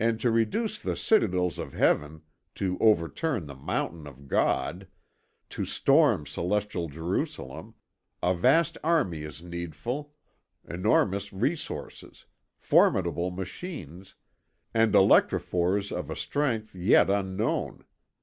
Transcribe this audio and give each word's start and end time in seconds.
And 0.00 0.18
to 0.20 0.30
reduce 0.30 0.78
the 0.78 0.96
citadels 0.96 1.58
of 1.58 1.74
Heaven, 1.74 2.22
to 2.54 2.78
overturn 2.80 3.44
the 3.44 3.54
mountain 3.54 4.06
of 4.06 4.26
God, 4.26 4.88
to 5.50 5.66
storm 5.66 6.24
celestial 6.24 6.88
Jerusalem, 6.88 7.74
a 8.22 8.34
vast 8.34 8.78
army 8.82 9.24
is 9.24 9.42
needful, 9.42 10.14
enormous 10.66 11.34
resources, 11.34 12.24
formidable 12.56 13.30
machines, 13.30 14.14
and 14.72 14.94
electrophores 14.94 15.92
of 15.94 16.08
a 16.08 16.16
strength 16.16 16.74
yet 16.74 17.10
unknown. 17.10 17.84